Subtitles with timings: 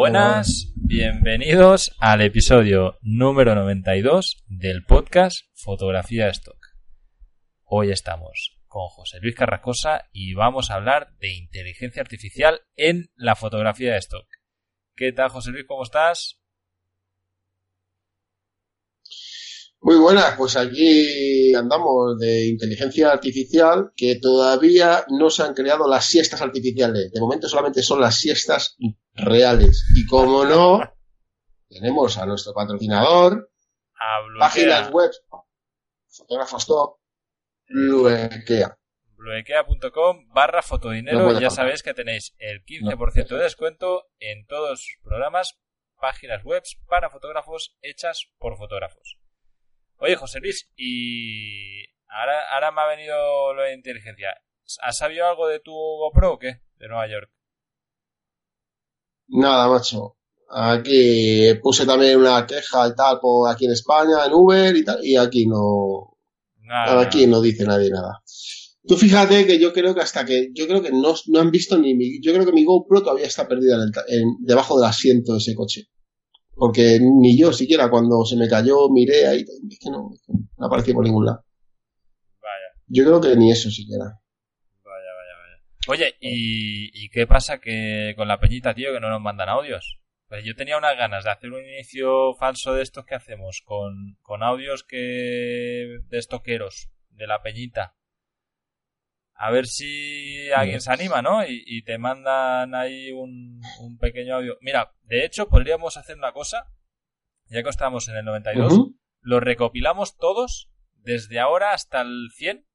[0.00, 6.56] Buenas, bienvenidos al episodio número 92 del podcast Fotografía Stock.
[7.64, 13.34] Hoy estamos con José Luis Carrascosa y vamos a hablar de inteligencia artificial en la
[13.34, 14.28] fotografía de stock.
[14.94, 15.64] ¿Qué tal, José Luis?
[15.66, 16.38] ¿Cómo estás?
[19.80, 26.04] Muy buenas, pues aquí andamos de inteligencia artificial que todavía no se han creado las
[26.04, 27.12] siestas artificiales.
[27.12, 28.76] De momento solamente son las siestas
[29.18, 29.86] reales.
[29.94, 30.80] Y como no,
[31.68, 33.50] tenemos a nuestro patrocinador,
[33.94, 35.10] A páginas web,
[36.06, 36.98] fotógrafos top,
[37.68, 38.78] Bluekea.
[39.16, 41.38] Bluekea.com barra fotodinero.
[41.40, 45.58] Ya sabéis que tenéis el 15% de descuento en todos sus programas,
[46.00, 49.18] páginas web para fotógrafos hechas por fotógrafos.
[49.96, 54.40] Oye, José Luis, y ahora, ahora me ha venido lo de inteligencia.
[54.80, 56.60] ¿Has sabido algo de tu GoPro o qué?
[56.76, 57.30] De Nueva York.
[59.28, 60.16] Nada, macho.
[60.50, 65.04] Aquí puse también una queja y tal por aquí en España, en Uber y tal,
[65.04, 66.16] y aquí no,
[66.62, 67.02] Nada.
[67.02, 68.22] aquí no dice nadie nada.
[68.86, 71.76] Tú fíjate que yo creo que hasta que, yo creo que no, no han visto
[71.76, 74.76] ni mi, yo creo que mi GoPro todavía está perdida en el ta- en- debajo
[74.80, 75.88] del asiento de ese coche.
[76.54, 80.08] Porque ni yo siquiera cuando se me cayó miré ahí, es que no,
[80.56, 81.44] no aparecía por ningún lado.
[82.40, 84.18] Vaya, Yo creo que ni eso siquiera.
[85.88, 89.98] Oye, ¿y, y qué pasa que con la peñita, tío, que no nos mandan audios?
[90.28, 94.18] Pues yo tenía unas ganas de hacer un inicio falso de estos que hacemos, con,
[94.20, 97.96] con audios que de estoqueros, de la peñita.
[99.32, 101.46] A ver si alguien se anima, ¿no?
[101.46, 104.58] Y, y te mandan ahí un, un pequeño audio.
[104.60, 106.66] Mira, de hecho, podríamos hacer una cosa,
[107.46, 108.98] ya que estamos en el 92, Ujú.
[109.22, 112.67] los recopilamos todos, desde ahora hasta el 100.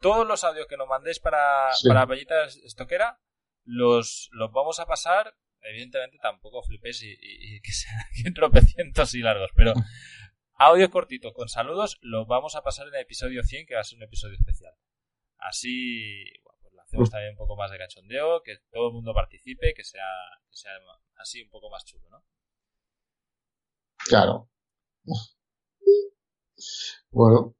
[0.00, 1.88] Todos los audios que nos mandéis para, Sí.
[1.88, 3.20] para Peñita Estoquera,
[3.64, 5.36] los, los vamos a pasar.
[5.60, 8.04] Evidentemente tampoco flipéis y, y- y que sean
[8.34, 9.72] tropecientos y largos, pero
[10.58, 13.84] audios cortitos con saludos los vamos a pasar en el episodio 100, que va a
[13.84, 14.72] ser un episodio especial.
[15.38, 19.12] Así, bueno, pues lo hacemos también un poco más de cachondeo, que todo el mundo
[19.12, 20.04] participe, que sea,
[20.48, 20.72] que sea
[21.16, 22.24] así un poco más chulo, ¿no?
[24.08, 24.48] Claro.
[27.10, 27.55] Bueno,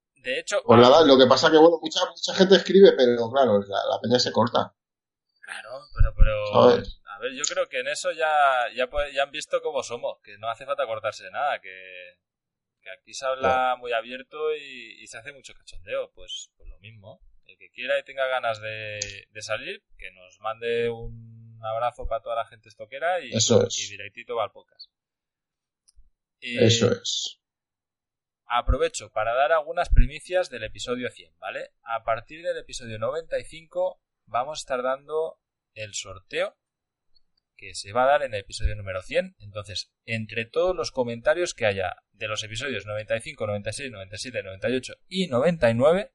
[0.47, 3.85] hecho, pues nada, lo que pasa que bueno, mucha, mucha gente escribe, pero claro, la,
[3.91, 4.73] la peña se corta.
[5.41, 7.01] Claro, pero, pero ¿Sabes?
[7.05, 10.39] a ver, yo creo que en eso ya, ya, ya han visto cómo somos, que
[10.39, 12.19] no hace falta cortarse de nada, que,
[12.81, 16.79] que aquí se habla muy abierto y, y se hace mucho cachondeo, pues, pues lo
[16.79, 17.21] mismo.
[17.47, 22.21] El que quiera y tenga ganas de, de salir, que nos mande un abrazo para
[22.23, 23.79] toda la gente estoquera y, Eso es.
[23.79, 24.91] y directito va al podcast.
[26.41, 27.41] Eso es.
[28.49, 31.73] Aprovecho para dar algunas primicias del episodio 100, ¿vale?
[31.83, 35.41] A partir del episodio 95 vamos a estar dando
[35.75, 36.57] el sorteo
[37.57, 39.37] que se va a dar en el episodio número 100.
[39.39, 45.27] Entonces, entre todos los comentarios que haya de los episodios 95, 96, 97, 98 y
[45.27, 46.13] 99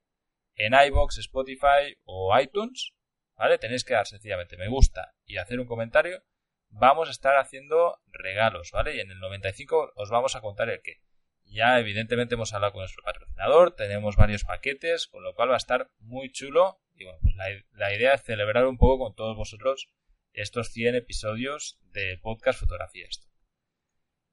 [0.56, 2.94] en iBox, Spotify o iTunes,
[3.36, 3.58] ¿vale?
[3.58, 6.24] Tenéis que dar sencillamente me gusta y hacer un comentario.
[6.70, 8.96] Vamos a estar haciendo regalos, ¿vale?
[8.96, 11.02] Y en el 95 os vamos a contar el qué.
[11.52, 15.58] Ya evidentemente hemos hablado con nuestro patrocinador, tenemos varios paquetes, con lo cual va a
[15.58, 16.82] estar muy chulo.
[16.96, 19.90] Y bueno, pues la, la idea es celebrar un poco con todos vosotros
[20.32, 23.28] estos 100 episodios de podcast Fotografía Esto.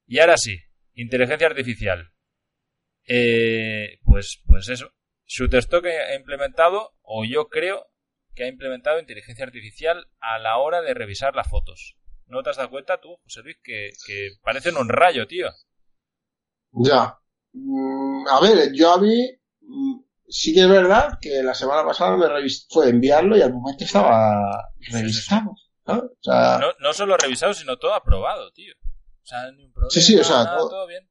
[0.07, 0.61] Y ahora sí,
[0.95, 2.13] inteligencia artificial.
[3.05, 4.93] Eh, pues, pues eso.
[5.27, 7.91] Shutterstock ha implementado, o yo creo
[8.35, 11.99] que ha implementado inteligencia artificial a la hora de revisar las fotos.
[12.27, 15.51] ¿No te has dado cuenta tú, José Luis, que, que parecen un rayo, tío?
[16.73, 17.18] Ya.
[17.53, 19.31] Mm, a ver, yo a mí
[19.63, 22.27] mm, sí que es verdad que la semana pasada me
[22.71, 25.55] fue enviarlo y al momento estaba revisado.
[25.87, 26.05] ¿sabes?
[26.05, 28.75] O sea, No, no solo revisado, sino todo aprobado, tío.
[29.23, 31.09] O sea, ni un problema, Sí, sí, o sea, nada, todo- todo bien.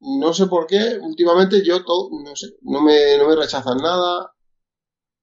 [0.00, 4.32] no sé por qué, últimamente yo todo, no sé, no me, no me rechazan nada.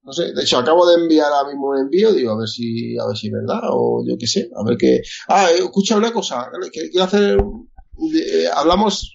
[0.05, 2.97] No sé, de hecho acabo de enviar ahora mismo un envío, digo, a ver si,
[2.99, 5.01] a ver si es verdad, o yo qué sé, a ver qué.
[5.29, 7.37] Ah, escucha una cosa, quiero hacer,
[8.13, 9.13] eh, hablamos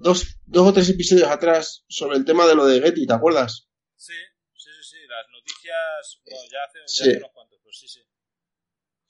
[0.00, 3.68] dos, dos o tres episodios atrás sobre el tema de lo de Getty, ¿te acuerdas?
[3.96, 4.14] Sí,
[4.56, 4.96] sí, sí, sí.
[5.08, 8.00] Las noticias, bueno, ya hace, ya hace unos cuantos, pero sí, sí.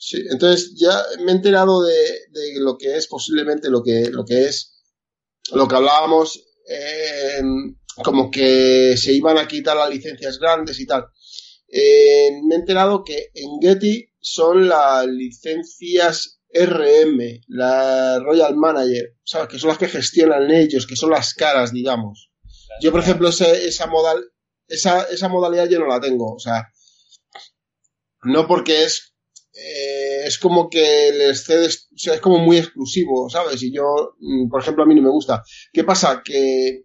[0.02, 1.94] Sí, entonces ya me he enterado de,
[2.30, 4.82] de, lo que es posiblemente lo que, lo que es
[5.52, 7.42] lo que hablábamos, eh,
[8.02, 11.06] como que se iban a quitar las licencias grandes y tal.
[11.68, 19.48] Eh, me he enterado que en Getty son las licencias RM, la Royal Manager, ¿sabes?
[19.48, 22.30] Que son las que gestionan ellos, que son las caras, digamos.
[22.80, 24.24] Yo, por ejemplo, esa, modal,
[24.66, 26.68] esa, esa modalidad yo no la tengo, o sea,
[28.22, 29.10] no porque es
[29.52, 33.62] eh, es como que les cedes, o sea, es como muy exclusivo, ¿sabes?
[33.62, 35.42] Y yo, mm, por ejemplo, a mí no me gusta.
[35.72, 36.22] ¿Qué pasa?
[36.24, 36.84] Que,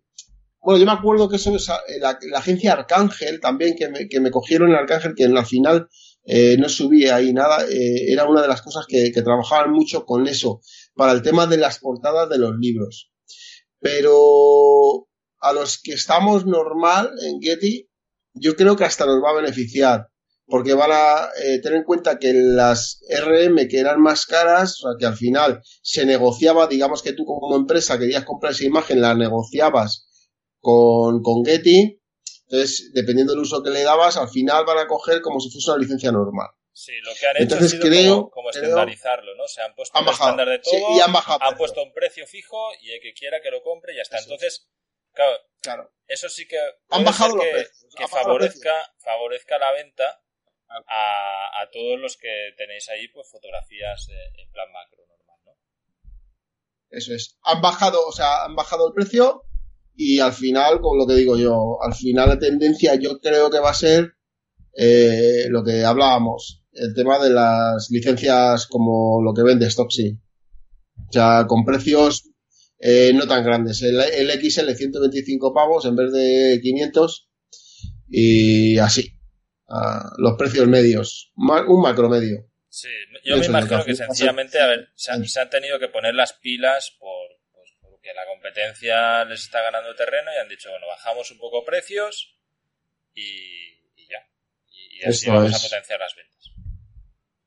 [0.61, 4.19] bueno, yo me acuerdo que eso es eh, la, agencia Arcángel también, que me, que
[4.19, 5.87] me cogieron en Arcángel, que en la final
[6.25, 10.05] eh, no subía ahí nada, eh, era una de las cosas que, que trabajaban mucho
[10.05, 10.61] con eso,
[10.95, 13.11] para el tema de las portadas de los libros.
[13.79, 15.07] Pero
[15.39, 17.87] a los que estamos normal en Getty,
[18.33, 20.07] yo creo que hasta nos va a beneficiar
[20.47, 24.89] porque van a eh, tener en cuenta que las RM que eran más caras, o
[24.89, 29.01] sea, que al final se negociaba, digamos que tú como empresa querías comprar esa imagen,
[29.01, 30.07] la negociabas
[30.59, 31.99] con, con Getty,
[32.47, 35.71] entonces, dependiendo del uso que le dabas, al final van a coger como si fuese
[35.71, 36.49] una licencia normal.
[36.71, 39.47] Sí, lo que han hecho es como, como estandarizarlo, ¿no?
[39.47, 42.57] Se han puesto un estándar de todo, y han, bajado han puesto un precio fijo
[42.81, 44.19] y el que quiera que lo compre ya está.
[44.19, 44.67] Entonces,
[45.13, 46.59] claro, claro, eso sí que
[46.89, 47.65] han bajado que,
[47.97, 50.21] que favorezca, favorezca la venta
[50.67, 55.57] a, a, todos los que tenéis ahí pues fotografías eh, en plan macro normal, ¿no?
[56.89, 57.37] Eso es.
[57.43, 59.44] Han bajado, o sea, han bajado el precio
[59.95, 63.59] y al final, como lo que digo yo, al final la tendencia yo creo que
[63.59, 64.13] va a ser
[64.77, 70.19] eh, lo que hablábamos, el tema de las licencias como lo que vende Stocksy.
[71.07, 72.29] O sea, con precios
[72.79, 73.81] eh, no tan grandes.
[73.81, 77.29] El, el XL 125 pavos en vez de 500
[78.09, 79.15] y así
[80.17, 82.47] los precios medios, un macro medio.
[82.69, 82.89] Sí,
[83.23, 87.34] yo me imagino que sencillamente, a ver, se han, tenido que poner las pilas por,
[88.05, 92.37] porque la competencia les está ganando terreno y han dicho, bueno, bajamos un poco precios
[93.15, 94.27] y, ya.
[94.69, 96.51] Y, así vamos a potenciar las ventas.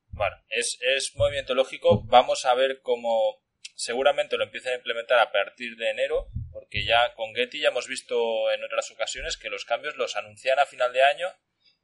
[0.09, 2.03] Bueno, es, es movimiento lógico.
[2.05, 3.41] Vamos a ver cómo
[3.75, 7.87] seguramente lo empiezan a implementar a partir de enero, porque ya con Getty ya hemos
[7.87, 11.27] visto en otras ocasiones que los cambios los anuncian a final de año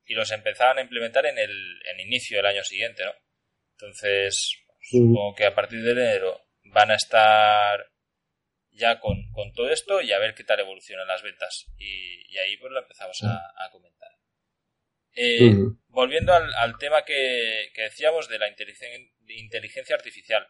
[0.06, 3.14] y los empezaban a implementar en el, inicio del año siguiente, ¿no?
[3.72, 7.95] Entonces, supongo que a partir de enero van a estar
[8.76, 9.18] ya con,
[9.54, 11.66] todo esto y a ver qué tal evolucionan las ventas.
[11.78, 14.10] Y, ahí pues lo empezamos a, comentar.
[15.16, 15.56] Eh,
[15.88, 20.48] volviendo al, tema que, decíamos de la inteligencia, artificial.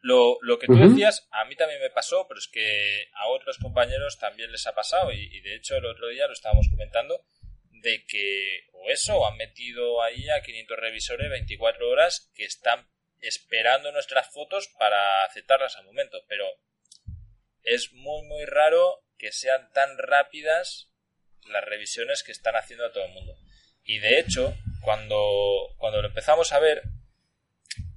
[0.00, 4.18] Lo, que tú decías, a mí también me pasó, pero es que a otros compañeros
[4.18, 7.24] también les ha pasado y, y de hecho el otro día lo estábamos comentando
[7.82, 12.88] de que o eso, han metido ahí a 500 revisores 24 horas que están
[13.20, 16.46] esperando nuestras fotos para aceptarlas al momento, pero
[17.64, 20.88] es muy muy raro que sean tan rápidas
[21.46, 23.36] las revisiones que están haciendo a todo el mundo.
[23.84, 26.82] Y de hecho, cuando, cuando lo empezamos a ver,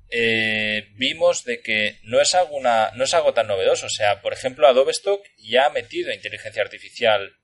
[0.09, 3.87] eh, vimos de que no es, alguna, no es algo tan novedoso.
[3.87, 7.37] O sea, por ejemplo, Adobe Stock ya ha metido inteligencia artificial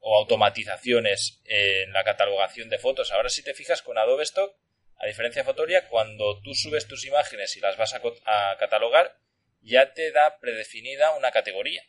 [0.00, 3.12] o automatizaciones en la catalogación de fotos.
[3.12, 4.54] Ahora si te fijas con Adobe Stock,
[4.98, 9.16] a diferencia de Fotoria, cuando tú subes tus imágenes y las vas a, catalogar,
[9.62, 11.82] ya te da predefinida una categoría.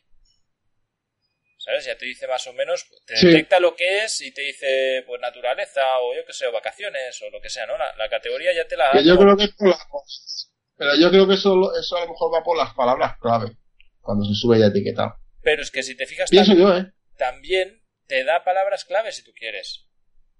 [1.58, 1.86] ¿Sabes?
[1.86, 5.18] Ya te dice más o menos, te detecta lo que es y te dice, pues
[5.20, 7.78] naturaleza o yo que sé, o vacaciones o lo que sea, ¿no?
[7.78, 9.00] La, categoría ya te la da.
[9.00, 10.52] Yo creo que es por las cosas.
[10.76, 13.56] Pero yo creo que eso, eso a lo mejor va por las palabras clave,
[14.00, 15.14] cuando se sube ya etiquetado.
[15.42, 16.92] Pero es que si te fijas Pienso yo, ¿eh?
[17.16, 19.86] también te da palabras clave si tú quieres.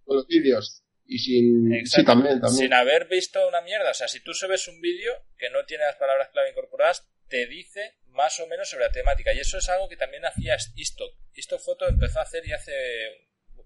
[0.04, 0.82] Con los vídeos.
[1.06, 2.64] Y sin, sí, también, también.
[2.64, 3.90] sin haber visto una mierda.
[3.90, 7.46] O sea, si tú subes un vídeo que no tiene las palabras clave incorporadas, te
[7.46, 9.32] dice más o menos sobre la temática.
[9.32, 11.14] Y eso es algo que también hacía Istock.
[11.34, 12.72] Istock Photo empezó a hacer y hace,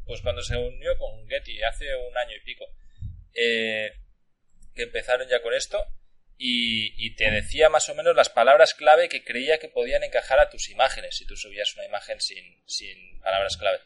[0.04, 2.66] pues cuando se unió con Getty, hace un año y pico,
[3.34, 3.92] eh,
[4.74, 5.86] que empezaron ya con esto.
[6.40, 10.38] Y, y, te decía más o menos las palabras clave que creía que podían encajar
[10.38, 13.80] a tus imágenes si tú subías una imagen sin, sin palabras clave.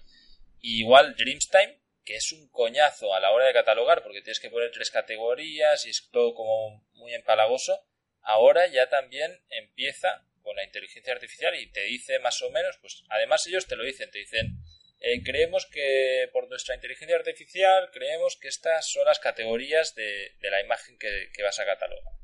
[0.61, 4.71] igual Dreamstime, que es un coñazo a la hora de catalogar porque tienes que poner
[4.71, 7.87] tres categorías y es todo como muy empalagoso,
[8.23, 13.05] ahora ya también empieza con la inteligencia artificial y te dice más o menos, pues
[13.11, 14.59] además ellos te lo dicen, te dicen,
[15.01, 20.61] eh, creemos que por nuestra inteligencia artificial creemos que estas son las categorías de, la
[20.61, 22.15] imagen que vas a catalogar.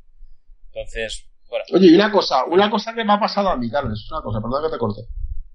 [0.68, 1.64] Entonces, bueno.
[1.72, 4.40] Oye, y una cosa, una cosa que me ha pasado a mí, Carlos, una cosa,
[4.40, 5.00] perdón que te corte.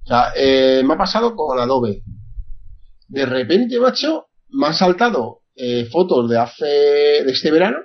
[0.03, 2.01] O sea, eh, me ha pasado con Adobe.
[3.07, 7.77] de repente, macho, me han saltado eh, fotos de hace, de este verano.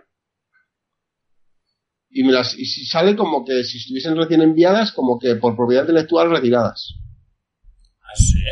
[2.19, 5.83] Y me las, y sale como que si estuviesen recién enviadas, como que por propiedad
[5.83, 6.95] intelectual retiradas.
[8.01, 8.43] ¿Ah, sí?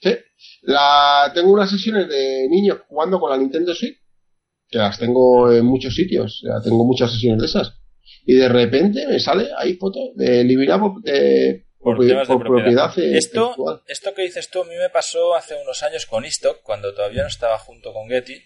[0.00, 0.16] Sí.
[0.62, 3.98] La, tengo unas sesiones de niños jugando con la Nintendo Switch,
[4.70, 7.74] que las tengo en muchos sitios, ya tengo muchas sesiones de esas.
[8.24, 12.34] Y de repente me sale ahí fotos de eliminar por, de, por, Por temas de
[12.34, 12.86] por propiedad.
[12.86, 13.82] propiedad Esto, intelectual.
[13.86, 17.20] esto que dices tú a mí me pasó hace unos años con Istock, cuando todavía
[17.20, 18.40] no estaba junto con Getty,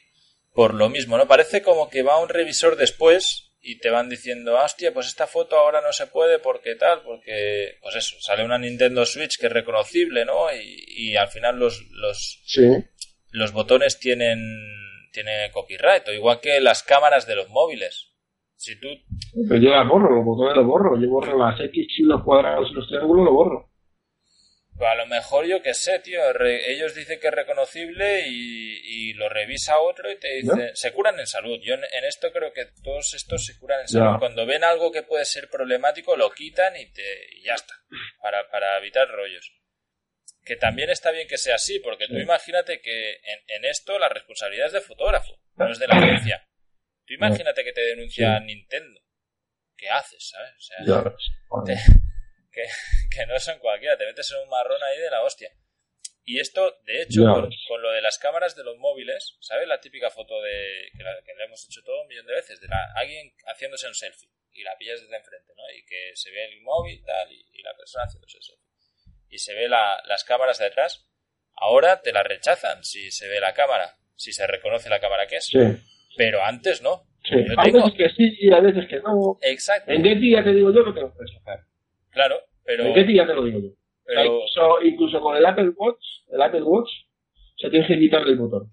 [0.52, 1.28] por lo mismo, ¿no?
[1.28, 5.26] Parece como que va un revisor después y te van diciendo, "Ah, hostia, pues esta
[5.28, 9.46] foto ahora no se puede porque tal, porque, pues eso, sale una Nintendo Switch que
[9.46, 10.52] es reconocible, ¿no?
[10.54, 12.66] Y, y al final los, los, Sí.
[13.30, 14.40] los botones tienen,
[15.12, 18.08] tienen copyright, o igual que las cámaras de los móviles.
[18.56, 18.88] Si tú
[19.48, 21.00] Pero yo las borro, los botones los borro.
[21.00, 23.68] Yo borro las X y los cuadrados y los triángulos los borro.
[24.76, 26.32] Pues a lo mejor yo qué sé, tío.
[26.32, 30.72] re- ellos dicen que es reconocible y, y lo revisa otro y te dice.
[30.74, 31.58] Se curan en salud.
[31.62, 34.12] Yo en, en esto creo que todos estos se curan en salud.
[34.14, 34.18] Ya.
[34.18, 37.74] Cuando ven algo que puede ser problemático, lo quitan y, te, y ya está.
[38.20, 39.52] Para, para evitar rollos.
[40.44, 42.22] Que también está bien que sea así, porque tú Sí.
[42.22, 46.48] imagínate que en, en esto la responsabilidad es del fotógrafo, no es de la agencia.
[47.06, 48.44] Tú imagínate que te denuncia Sí.
[48.46, 49.00] Nintendo.
[49.76, 50.52] ¿Qué haces, sabes?
[50.56, 50.76] O sea,
[51.64, 51.80] te-
[52.50, 52.62] que,
[53.14, 55.50] que no son cualquiera, te metes en un marrón ahí de la hostia.
[56.24, 57.22] Y esto, de hecho,
[57.68, 59.66] con, lo de las cámaras de los móviles, ¿sabes?
[59.66, 62.60] La típica foto de que, la, que le hemos hecho todo un millón de veces,
[62.60, 65.62] de la, alguien haciéndose un selfie y la pillas desde enfrente, ¿no?
[65.76, 68.64] Y que se ve el móvil tal y, y la persona haciéndose el selfie.
[69.30, 71.08] Y se ve la- las cámaras de atrás.
[71.54, 75.36] Ahora te la rechazan si se ve la cámara, si se reconoce la cámara que
[75.36, 75.46] es.
[75.46, 75.58] Sí.
[76.16, 77.02] Pero antes no.
[77.24, 77.36] Sí.
[77.64, 79.38] Tengo- veces que sí y a veces que no.
[79.42, 79.90] Exacto.
[79.90, 81.64] En Getty ya te digo yo que te lo puedes hacer.
[82.10, 83.68] Claro, pero, En Getty ya te lo digo yo.
[84.04, 86.90] Pero incluso, incluso con el Apple Watch, el Apple Watch,
[87.56, 88.72] se tiene que quitar el botón.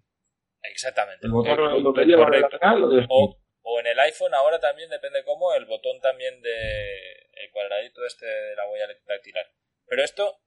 [0.63, 1.25] exactamente.
[1.25, 5.23] El botón Eh, lo que lleva lateral lo o en el iPhone ahora también depende
[5.23, 9.45] cómo, el botón también de el cuadradito este de la huella dactilar.
[9.85, 10.39] Pero esto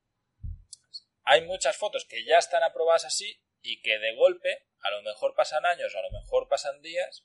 [1.25, 5.35] hay muchas fotos que ya están aprobadas así y que de golpe, a lo mejor
[5.37, 7.25] pasan años, a lo mejor pasan días,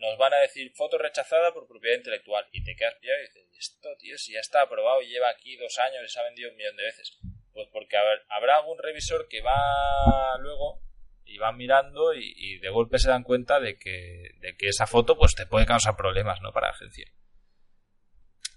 [0.00, 3.46] nos van a decir foto rechazada por propiedad intelectual y te quedas pillado y dices,
[3.58, 6.50] esto tío, si ya está aprobado y lleva aquí dos años y se ha vendido
[6.50, 7.18] un millón de veces.
[7.52, 7.96] Pues porque
[8.28, 10.82] habrá algún revisor que va luego
[11.24, 14.86] y van mirando y, y de golpe se dan cuenta de que, de que esa
[14.86, 16.52] foto pues te puede causar problemas, ¿no?
[16.52, 17.06] Para la agencia.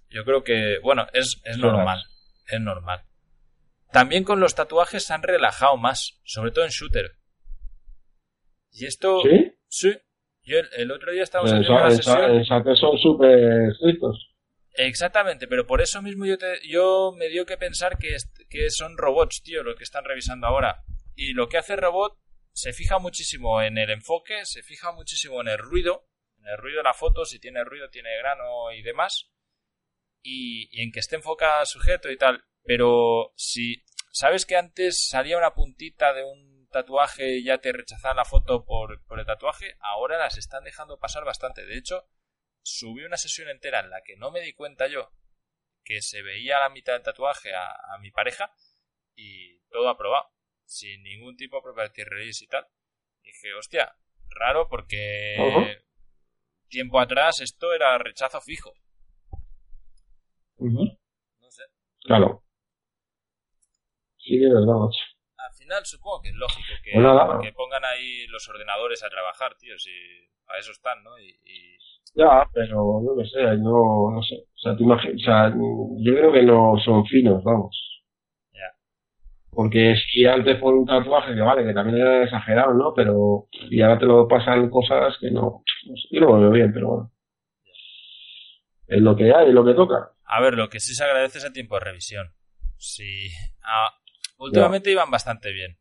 [0.10, 2.04] Yo creo que, bueno, es, es normal,
[2.48, 3.04] es normal.
[3.92, 7.18] También con los tatuajes se han relajado más, sobre todo en shooter.
[8.72, 9.54] Y esto, ¿Sí?
[9.68, 9.98] sí.
[10.44, 12.76] Yo el, el otro día estábamos En haciendo una sesión.
[12.76, 14.30] son súper estrictos.
[14.76, 18.16] Exactamente, pero por eso mismo yo, te- yo me dio que pensar que,
[18.50, 20.84] que son robots, tío, los que están revisando ahora.
[21.16, 22.18] Y lo que hace el robot
[22.54, 26.08] se fija muchísimo en el enfoque, se fija muchísimo en el ruido,
[26.40, 29.30] en el ruido de la foto, si tiene ruido, tiene grano y demás,
[30.24, 32.44] y, y en que esté enfocado al sujeto y tal.
[32.64, 38.18] Pero si sabes que antes salía una puntita de un tatuaje y ya te rechazaban
[38.18, 41.66] la foto por, por el tatuaje, ahora las están dejando pasar bastante.
[41.66, 42.10] De hecho,
[42.62, 45.14] subí una sesión entera en la que no me di cuenta yo
[45.86, 48.54] que se veía la mitad del tatuaje a, a mi pareja
[49.16, 50.30] y todo aprobado,
[50.66, 52.68] sin ningún tipo de property release y tal.
[53.24, 53.96] dije, hostia,
[54.30, 55.82] raro porque
[56.68, 58.74] tiempo atrás esto era rechazo fijo.
[60.58, 61.64] No sé.
[62.02, 62.44] Claro.
[64.18, 65.13] Sí, de verdad, macho.
[65.64, 69.56] Al final supongo que es lógico que, Pues que pongan ahí los ordenadores a trabajar,
[69.56, 69.92] tío, si
[70.46, 71.18] para eso están, ¿no?
[71.18, 71.78] Y, y-
[72.16, 74.36] Ya, pero no lo sé, no, no sé.
[74.36, 78.04] O sea, te imagi- o sea, yo creo que no son finos, vamos.
[78.52, 78.76] Ya.
[79.52, 82.94] Porque si antes por un tatuaje, que vale, que también era exagerado, ¿no?
[82.94, 86.74] Pero, y ahora te lo pasan cosas que no, no sé, yo lo veo bien,
[86.74, 87.12] pero bueno.
[88.88, 90.12] Es lo que hay, es lo que toca.
[90.26, 92.34] A ver, lo que sí se agradece es el tiempo de revisión.
[92.78, 93.30] Sí.
[93.64, 93.98] Ah,
[94.38, 95.78] últimamente iban bastante bien.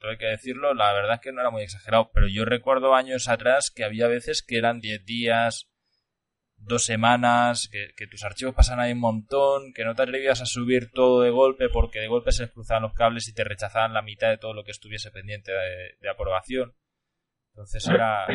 [0.00, 2.94] Todo hay que decirlo, la verdad es que no era muy exagerado, pero yo recuerdo
[2.94, 5.68] años atrás que había veces que eran 10 días,
[6.56, 10.46] dos semanas, que, que tus archivos pasan ahí un montón, que no te atrevías a
[10.46, 13.92] subir todo de golpe porque de golpe se les cruzaban los cables y te rechazaban
[13.92, 16.74] la mitad de todo lo que estuviese pendiente de, de aprobación.
[17.50, 18.26] Entonces era,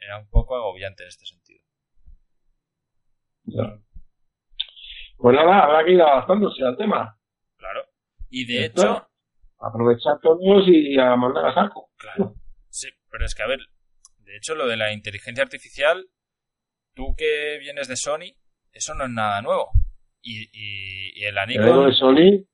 [0.00, 1.64] era un poco agobiante en este sentido.
[3.44, 3.78] ya.
[5.16, 7.18] Pues nada, habrá que ir adaptándose al tema.
[7.56, 7.84] Claro.
[8.36, 9.08] Y de hecho.
[9.60, 11.90] Aprovechar todos y a mandar a saco.
[11.96, 12.34] Claro.
[12.68, 13.60] Sí, pero es que, a ver,
[14.18, 16.06] de hecho, lo de la inteligencia artificial,
[16.94, 18.34] tú que vienes de Sony,
[18.72, 19.70] eso no es nada nuevo.
[20.20, 22.46] Y, y, y la El Nikon, de Sony,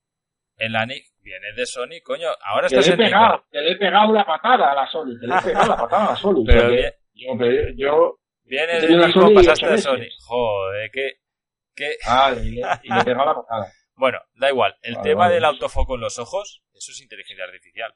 [0.59, 2.29] en la Ni- Viene de Sony, coño.
[2.45, 4.91] Ahora Que estás le, he en pegado, que le he pegado una patada a la
[4.91, 5.19] Sony.
[5.21, 6.45] Que le he pegado la patada a la Sony.
[6.47, 7.35] Pero bien- yo,
[7.77, 9.79] yo, Viene He de la Nikon, pasaste de.
[9.79, 10.07] Sony.
[10.27, 11.13] Joder, que,
[11.75, 11.97] que...
[12.07, 13.73] ah, y le, y le he pegado la patada.
[14.01, 14.77] Bueno, da igual.
[14.83, 15.35] El Vale, tema vale.
[15.35, 17.93] del autofoco en los ojos, eso es inteligencia artificial.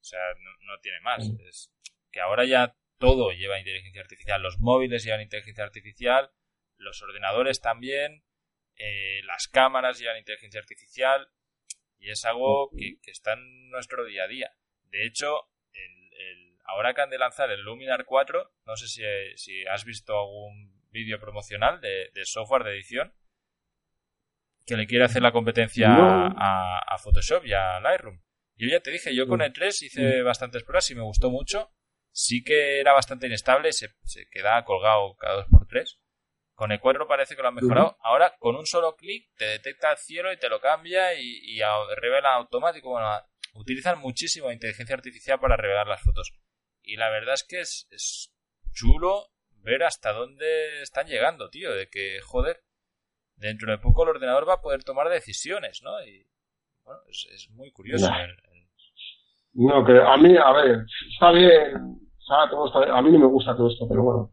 [0.00, 1.28] O sea, no, no tiene más.
[1.28, 1.38] Mm.
[1.48, 1.70] Es
[2.10, 4.42] que ahora ya todo lleva inteligencia artificial.
[4.42, 6.30] Los móviles llevan inteligencia artificial,
[6.76, 8.24] los ordenadores también,
[8.76, 11.28] eh, las cámaras llevan inteligencia artificial
[11.98, 14.50] y es algo que, que está en nuestro día a día.
[14.90, 19.02] De hecho, el, el- ahora acaban de lanzar el Luminar 4, no sé si,
[19.36, 23.12] si has visto algún vídeo promocional de, de software de edición
[24.66, 26.34] que le quiere hacer la competencia No.
[26.38, 28.20] a, a Photoshop y a Lightroom.
[28.56, 29.42] Yo ya te dije, yo con Mm.
[29.42, 31.70] el 3 hice bastantes pruebas y me gustó mucho.
[32.12, 35.98] Sí que era bastante inestable, se, se quedaba colgado cada dos por tres.
[36.54, 37.96] Con el 4 parece que lo han mejorado.
[38.00, 41.60] Ahora, con un solo clic, te detecta el cielo y te lo cambia y, y
[41.62, 42.90] a- revela automático.
[42.90, 43.10] Bueno,
[43.54, 46.32] utilizan muchísimo inteligencia artificial para revelar las fotos.
[46.80, 48.32] Y la verdad es que es, es
[48.72, 51.74] chulo ver hasta dónde están llegando, tío.
[51.74, 52.62] De que, joder,
[53.46, 56.02] dentro de poco el ordenador va a poder tomar decisiones, ¿no?
[56.04, 56.26] Y
[56.84, 58.06] bueno, es, es muy curioso.
[58.08, 58.24] Ya.
[58.24, 58.68] el- el-
[59.54, 62.90] No, que a mí, a ver, está bien, sabe, todo está bien.
[62.90, 64.30] a mí no me gusta todo esto, pero bueno.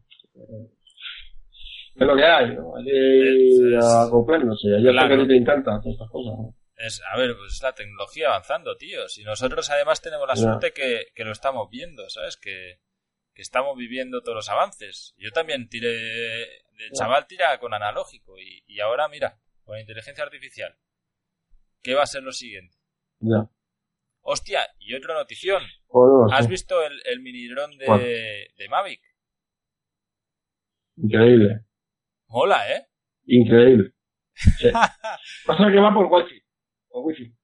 [1.94, 2.74] Es lo que hay, ¿no?
[2.76, 4.60] Hay que acoplarnos.
[4.60, 5.08] Sé Claro.
[5.08, 6.32] que tú te encantan todas estas cosas.
[6.38, 6.54] ¿no?
[6.76, 9.06] Es, a ver, pues es la tecnología avanzando, tío.
[9.08, 10.40] Si nosotros además tenemos la Ya.
[10.42, 12.36] suerte que, que lo estamos viendo, ¿sabes?
[12.38, 12.80] Que,
[13.34, 15.14] que estamos viviendo todos los avances.
[15.16, 20.76] Yo también tiré, de chaval tira con analógico y, y ahora mira, con inteligencia artificial.
[21.82, 22.76] ¿Qué va a ser lo siguiente?
[23.20, 23.48] Ya.
[24.20, 25.62] Hostia, y otra notición.
[25.88, 28.00] Bueno, ¿Has sí, visto el, el mini dron ¿Cuál?
[28.00, 29.00] de, de Mavic?
[30.96, 31.64] Increíble.
[32.28, 32.86] Mola, ¿eh?
[33.26, 33.92] Increíble.
[34.34, 34.70] Sí.
[35.46, 36.40] Pasa que va por wifi.
[36.88, 37.34] Por wifi.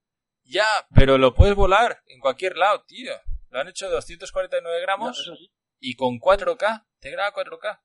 [0.45, 3.13] Ya, pero lo puedes volar en cualquier lado, tío.
[3.51, 5.19] Lo han hecho de 249 Ya, gramos.
[5.21, 5.51] eso sí.
[5.81, 7.81] Y con 4K, te graba 4K.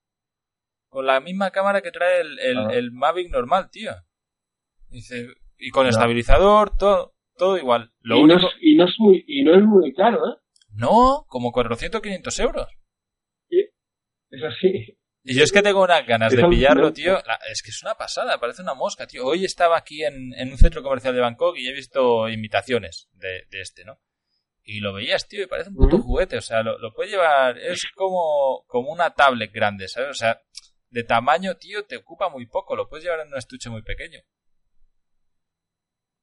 [0.90, 2.70] Con la misma cámara que trae el, el, Ah.
[2.72, 3.92] el Mavic normal, tío.
[4.90, 5.28] Dice,
[5.58, 7.92] y con estabilizador, todo, todo igual.
[8.00, 10.38] Lo y, único, no es, y, no es muy, y no es muy caro, ¿eh?
[10.76, 12.68] no, como 400, 500 euros.
[13.50, 14.98] Es así.
[15.24, 17.14] Y yo es que tengo unas ganas de pillarlo, tío.
[17.26, 19.26] La- es que es una pasada, parece una mosca, tío.
[19.26, 23.46] Hoy estaba aquí en, en un centro comercial de Bangkok y he visto imitaciones de,
[23.50, 24.00] de este, ¿no?
[24.66, 26.38] Y lo veías, tío, y parece un puto juguete.
[26.38, 27.58] O sea, lo, lo puedes llevar.
[27.58, 30.10] Es como, como una tablet grande, ¿sabes?
[30.10, 30.42] O sea,
[30.90, 32.76] de tamaño, tío, te ocupa muy poco.
[32.76, 34.20] Lo puedes llevar en un estuche muy pequeño.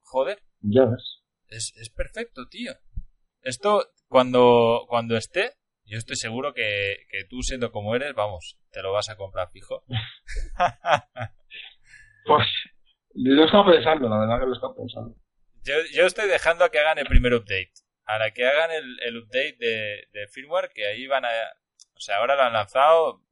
[0.03, 1.21] Joder, Ya ves.
[1.49, 2.73] es, es perfecto, tío.
[3.43, 5.53] Esto, cuando, cuando esté,
[5.85, 9.51] yo estoy seguro que, que tú, siendo como eres, vamos, te lo vas a comprar
[9.51, 9.85] fijo.
[12.27, 12.47] Pues,
[13.15, 15.17] lo he estado pensando, la verdad que lo he estado pensando.
[15.65, 17.73] Yo, yo estoy dejando a que hagan el primer update.
[18.11, 21.31] Ahora que hagan el, el update de, de firmware, que ahí van a.
[21.95, 23.23] O sea, ahora lo han lanzado.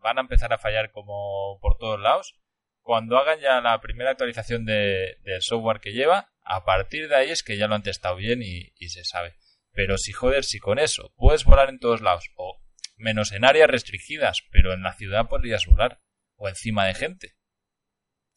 [0.00, 2.34] van a empezar a fallar como por todos lados.
[2.82, 7.30] Cuando hagan ya la primera actualización de, del software que lleva, a partir de ahí
[7.30, 9.36] es que ya lo han testado bien y, y se sabe.
[9.70, 12.60] Pero si joder, si con eso puedes volar en todos lados, o
[12.96, 16.00] menos en áreas restringidas, pero en la ciudad podrías volar,
[16.34, 17.36] o encima de gente,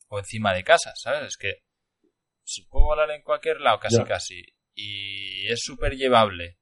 [0.07, 1.23] o encima de casas, ¿sabes?
[1.23, 1.63] Es que
[2.43, 4.45] si puedo volar en cualquier lado, casi casi,
[4.77, 5.06] y
[5.51, 6.57] es súper llevable,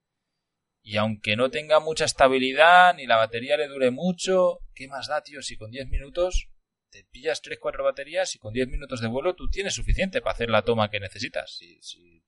[0.81, 5.21] y aunque no tenga mucha estabilidad, ni la batería le dure mucho, ¿qué más da,
[5.23, 5.41] tío?
[5.41, 6.47] Si con 10 minutos
[6.91, 10.49] te pillas 3-4 baterías y con 10 minutos de vuelo tú tienes suficiente para hacer
[10.49, 11.55] la toma que necesitas.
[11.57, 12.23] Si, si-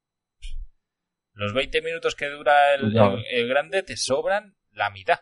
[1.33, 5.19] Los 20 minutos que dura el, el- el grande te sobran la mitad.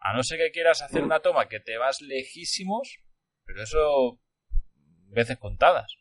[0.00, 2.98] A no ser que quieras hacer una toma que te vas lejísimos,
[3.44, 4.20] pero eso
[5.08, 5.94] veces contadas.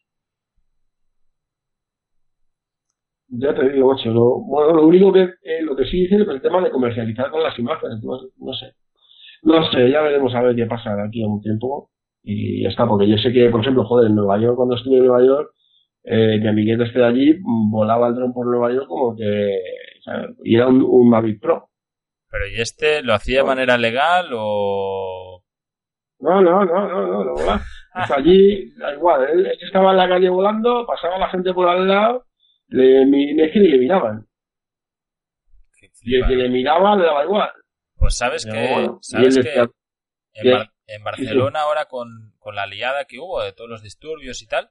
[3.31, 6.27] Ya te digo, macho, lo, bueno, lo único que, eh, lo que sí dicen es
[6.27, 8.73] el tema de comercializar con las imágenes, no, no sé.
[9.43, 11.91] No sé, ya veremos a ver qué pasa de aquí a un tiempo.
[12.23, 14.97] Y ya está, porque yo sé que, por ejemplo, joder, en Nueva York, cuando estuve
[14.97, 15.51] en Nueva York,
[16.03, 17.39] eh, mi amiguete este de allí
[17.69, 19.59] volaba el dron por Nueva York como que,
[20.03, 20.31] ¿sabes?
[20.43, 21.69] y era un, un Mavic Pro.
[22.31, 25.43] Pero ¿y este lo hacía de manera legal o...?
[26.19, 27.35] No, no, no, no, no, no.
[27.93, 31.67] Hasta allí, da igual, él, él estaba en la calle volando, pasaba la gente por
[31.67, 32.25] al lado,
[32.69, 33.01] le,
[33.45, 34.27] es que ni le miraban.
[36.01, 37.51] Y el que le miraba le daba igual.
[37.95, 38.88] Pues sabes que...
[39.01, 39.62] ¿Sabes que decía,
[40.34, 43.84] en, que- Bar- en Barcelona ahora con, con la liada que hubo de todos los
[43.84, 44.69] disturbios y tal,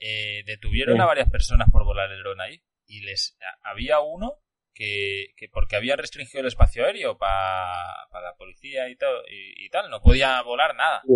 [0.00, 1.00] eh, detuvieron Sí.
[1.02, 2.60] a varias personas por volar el dron ahí.
[2.86, 4.34] Y les había uno
[4.74, 9.70] que, que porque había restringido el espacio aéreo para la policía y, tal y, y
[9.70, 11.02] tal, no podía volar nada.
[11.06, 11.14] Sí.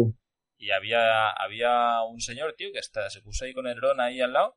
[0.56, 4.20] Y había, había un señor, tío, que hasta se puso ahí con el dron ahí
[4.20, 4.56] al lado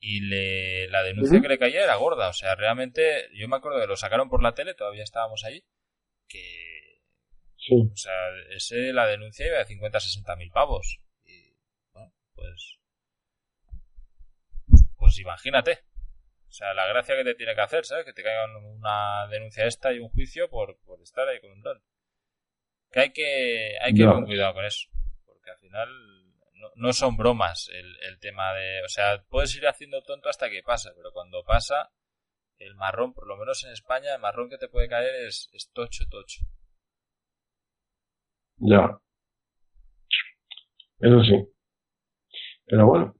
[0.00, 2.28] y le, la denuncia que le caía era gorda.
[2.28, 5.64] O sea, realmente, yo me acuerdo que lo sacaron por la tele, todavía estábamos ahí,
[6.26, 6.66] que...
[7.70, 8.14] O sea,
[8.50, 11.00] ese, la denuncia iba de 50 a 60 mil pavos.
[11.24, 11.54] Y,
[11.92, 12.78] bueno, pues...
[14.96, 15.80] Pues imagínate.
[16.48, 18.06] O sea, la gracia que te tiene que hacer, ¿sabes?
[18.06, 21.60] Que te caigan una denuncia esta y un juicio por, por estar ahí con un
[21.60, 21.82] dron.
[22.90, 24.88] Que hay que, hay que ir con cuidado con eso.
[25.26, 26.17] Porque al final
[26.76, 28.82] no, son bromas el, el, tema de...
[28.84, 31.90] O sea, puedes ir haciendo tonto hasta que pasa, pero cuando pasa,
[32.58, 35.70] el marrón, por lo menos en España, el marrón que te puede caer es, es
[35.72, 36.42] tocho, tocho.
[38.56, 38.98] Ya.
[41.00, 41.48] Eso sí.
[42.66, 43.14] Pero bueno.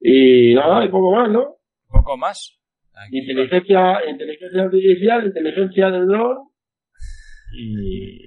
[0.00, 1.56] Y nada, y poco más, ¿no?
[1.88, 2.58] Poco más.
[3.10, 6.48] inteligencia, inteligencia artificial, inteligencia del dron
[7.52, 8.26] y,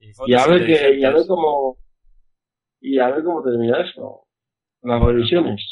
[0.26, 1.76] y, a ver que, y a ver cómo
[2.82, 4.26] y a ver cómo termina esto.
[4.82, 5.62] Las revisiones.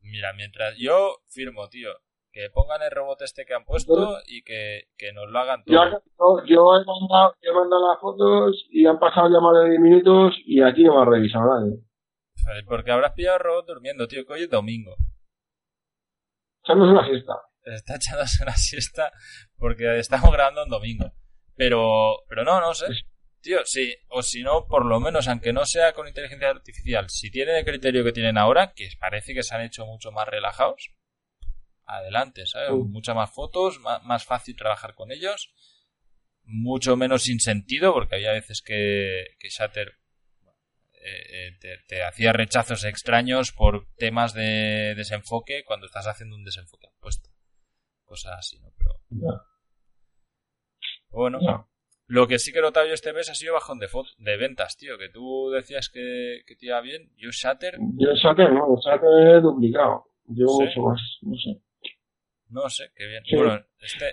[0.00, 1.90] Mira, mientras yo firmo, tío,
[2.32, 5.76] que pongan el robot este que han puesto y que, que nos lo hagan todo.
[6.44, 9.80] Yo, yo, he mandado, he mandado las fotos y han pasado ya más de 10
[9.80, 11.78] minutos y aquí no me ha revisado nadie.
[12.66, 14.96] Porque habrás pillado el robot durmiendo, tío, que hoy es domingo.
[16.64, 17.34] Echándose una siesta.
[17.62, 19.12] Está echándose una siesta
[19.56, 21.12] porque estamos grabando un domingo.
[21.54, 22.86] Pero, pero no, no sé.
[23.40, 27.30] Tío, sí, o si no, por lo menos, aunque no sea con inteligencia artificial, si
[27.30, 30.90] tienen el criterio que tienen ahora, que parece que se han hecho mucho más relajados,
[31.84, 32.70] adelante, ¿sabes?
[32.70, 35.54] Muchas más fotos, más, fácil trabajar con ellos,
[36.42, 39.98] mucho menos sin sentido, porque había veces que, que Shatter
[41.00, 46.88] eh, eh, te, hacía rechazos extraños por temas de desenfoque cuando estás haciendo un desenfoque
[47.00, 47.30] puesto.
[48.04, 48.72] Cosas así, ¿no?
[48.76, 49.00] Pero.
[51.10, 51.68] Bueno.
[52.08, 54.78] Lo que sí que he notado yo este mes ha sido bajón de, de ventas,
[54.78, 54.96] tío.
[54.96, 57.10] Que tú decías que, que te iba bien.
[57.16, 57.76] Yo Shatter.
[57.98, 60.06] Yo Shatter no, Shatter he duplicado.
[60.24, 61.60] Yo mucho más, no sé.
[62.48, 63.22] No sé, qué bien.
[63.30, 64.12] Bueno, este...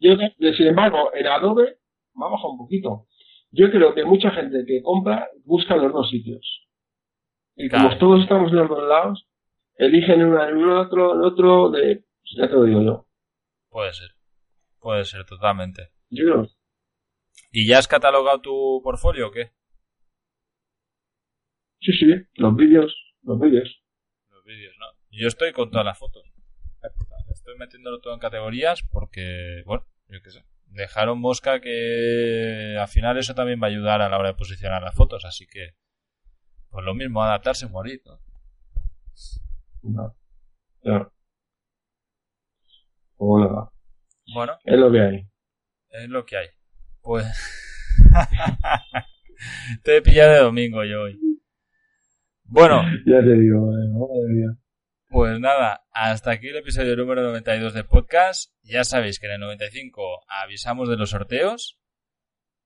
[0.00, 1.78] yo, sin embargo, en Adobe
[2.14, 3.06] me ha bajado un poquito.
[3.52, 6.66] Yo creo que mucha gente que compra busca los dos sitios.
[7.54, 9.28] Y como todos estamos en los dos lados,
[9.76, 12.04] eligen uno en uno, otro, en otro, de,
[12.36, 13.06] ya te lo digo yo.
[13.68, 14.10] Puede ser.
[14.80, 15.90] Puede ser, totalmente.
[16.10, 16.57] Yo creo
[17.50, 19.52] ¿Y ya has catalogado tu portfolio o qué?
[21.80, 23.82] Sí, sí, los vídeos, los vídeos.
[24.30, 24.86] Los vídeos, ¿no?
[25.10, 26.24] Yo estoy con todas las fotos.
[27.32, 30.44] Estoy metiéndolo todo en categorías porque, bueno, yo qué sé.
[30.66, 34.82] Dejaron mosca que al final eso también va a ayudar a la hora de posicionar
[34.82, 35.74] las fotos, así que,
[36.68, 38.20] pues lo mismo, adaptarse y morir, ¿no?
[39.82, 40.16] No.
[40.82, 41.10] Ya.
[43.16, 43.72] Bueno,
[44.34, 44.58] bueno.
[44.64, 45.28] Es lo que hay.
[45.90, 46.48] Es lo que hay.
[47.08, 47.24] Pues.
[49.82, 51.18] te he pillado de domingo yo hoy.
[52.44, 52.82] Bueno.
[53.06, 54.58] Ya te digo, madre
[55.08, 58.52] Pues nada, hasta aquí el episodio número 92 del podcast.
[58.62, 61.80] Ya sabéis que en el 95 avisamos de los sorteos.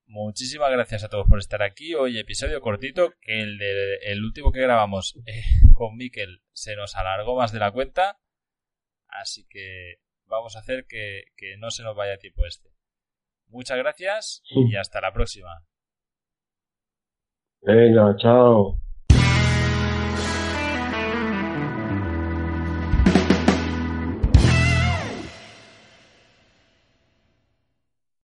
[0.07, 1.93] Muchísimas gracias a todos por estar aquí.
[1.93, 6.97] Hoy episodio cortito, que el, de, el último que grabamos eh, con Miquel se nos
[6.97, 8.19] alargó más de la cuenta.
[9.07, 12.72] Así que vamos a hacer que, que no se nos vaya tiempo este.
[13.47, 15.63] Muchas gracias y hasta la próxima.
[17.61, 18.79] Venga, chao.